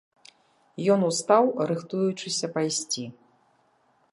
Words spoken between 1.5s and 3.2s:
рыхтуючыся пайсці.